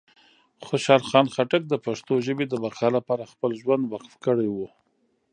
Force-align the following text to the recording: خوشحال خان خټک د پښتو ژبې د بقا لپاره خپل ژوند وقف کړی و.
خوشحال 0.67 1.01
خان 1.09 1.25
خټک 1.33 1.61
د 1.69 1.73
پښتو 1.85 2.13
ژبې 2.25 2.45
د 2.49 2.53
بقا 2.63 2.87
لپاره 2.97 3.29
خپل 3.33 3.51
ژوند 3.61 3.83
وقف 3.93 4.13
کړی 4.25 4.47
و. 4.51 4.57